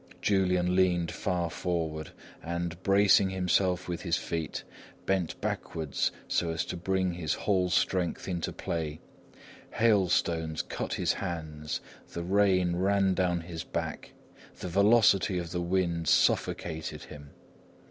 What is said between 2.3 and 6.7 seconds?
and, bracing himself with his feet, bent backwards so as